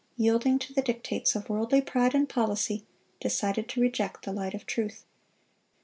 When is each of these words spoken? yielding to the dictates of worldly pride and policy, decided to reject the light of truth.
yielding 0.17 0.57
to 0.57 0.73
the 0.73 0.81
dictates 0.81 1.35
of 1.35 1.47
worldly 1.47 1.79
pride 1.79 2.15
and 2.15 2.27
policy, 2.27 2.87
decided 3.19 3.69
to 3.69 3.79
reject 3.79 4.25
the 4.25 4.33
light 4.33 4.55
of 4.55 4.65
truth. 4.65 5.05